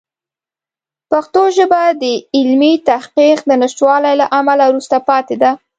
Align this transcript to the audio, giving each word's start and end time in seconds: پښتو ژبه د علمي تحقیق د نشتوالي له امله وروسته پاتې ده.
پښتو 1.11 1.41
ژبه 1.57 1.81
د 2.01 2.03
علمي 2.37 2.73
تحقیق 2.89 3.39
د 3.45 3.51
نشتوالي 3.61 4.13
له 4.21 4.25
امله 4.39 4.63
وروسته 4.67 4.97
پاتې 5.09 5.35
ده. 5.41 5.51